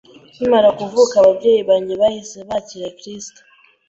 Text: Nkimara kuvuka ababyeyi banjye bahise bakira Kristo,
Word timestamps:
Nkimara 0.37 0.69
kuvuka 0.79 1.13
ababyeyi 1.21 1.61
banjye 1.69 1.93
bahise 2.01 2.37
bakira 2.49 2.87
Kristo, 2.99 3.39